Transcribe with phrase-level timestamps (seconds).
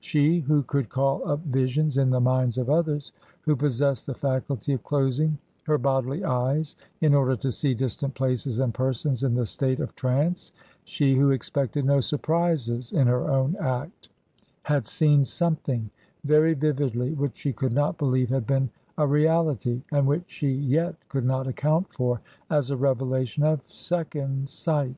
[0.00, 4.72] She, who could call up visions in the minds of others, who possessed the faculty
[4.72, 9.44] of closing her bodily eyes in order to see distant places and persons in the
[9.44, 10.50] state of trance,
[10.84, 14.08] she, who expected no surprises in her own act,
[14.62, 15.90] had seen something
[16.24, 20.94] very vividly, which she could not believe had been a reality, and which she yet
[21.10, 22.18] could not account for
[22.48, 24.96] as a revelation of second sight.